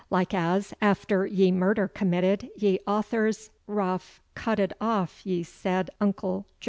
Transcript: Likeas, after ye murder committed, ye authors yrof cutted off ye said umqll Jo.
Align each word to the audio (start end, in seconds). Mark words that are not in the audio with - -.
Likeas, 0.11 0.73
after 0.81 1.27
ye 1.27 1.51
murder 1.51 1.87
committed, 1.87 2.49
ye 2.55 2.79
authors 2.87 3.51
yrof 3.69 4.17
cutted 4.33 4.73
off 4.81 5.23
ye 5.23 5.43
said 5.43 5.91
umqll 6.01 6.45
Jo. 6.45 6.45